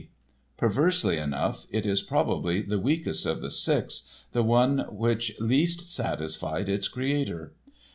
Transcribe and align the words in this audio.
Perversely 0.57 1.17
enough, 1.17 1.67
it 1.69 1.85
is 1.85 2.01
probably 2.01 2.63
the 2.63 2.79
weakest 2.79 3.27
of 3.27 3.39
the 3.39 3.51
six, 3.51 4.09
the 4.31 4.41
one 4.41 4.79
which 4.89 5.39
least 5.39 5.93
satisfied 5.93 6.69
its 6.69 6.87
creator. 6.87 7.53